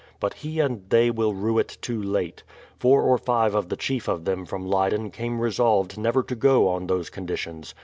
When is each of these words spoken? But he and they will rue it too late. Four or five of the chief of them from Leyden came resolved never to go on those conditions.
But 0.19 0.33
he 0.33 0.59
and 0.59 0.89
they 0.89 1.11
will 1.11 1.35
rue 1.35 1.59
it 1.59 1.77
too 1.79 2.01
late. 2.01 2.41
Four 2.79 3.03
or 3.03 3.19
five 3.19 3.53
of 3.53 3.69
the 3.69 3.75
chief 3.77 4.07
of 4.07 4.25
them 4.25 4.47
from 4.47 4.65
Leyden 4.65 5.11
came 5.11 5.39
resolved 5.39 5.95
never 5.95 6.23
to 6.23 6.35
go 6.35 6.69
on 6.69 6.87
those 6.87 7.11
conditions. 7.11 7.75